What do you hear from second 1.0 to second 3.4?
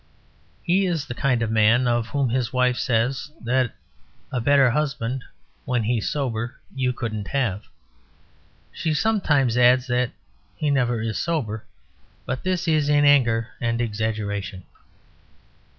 the kind of man of whom his wife says